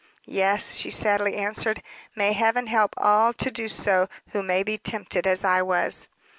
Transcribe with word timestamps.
"Yes," 0.25 0.77
she 0.77 0.89
sadly 0.89 1.35
answered. 1.35 1.83
"May 2.15 2.33
heaven 2.33 2.65
help 2.65 2.95
all 2.97 3.33
to 3.33 3.51
do 3.51 3.67
so 3.67 4.09
who 4.31 4.41
may 4.41 4.63
be 4.63 4.79
tempted 4.79 5.27
as 5.27 5.43
I 5.43 5.61
was." 5.61 6.09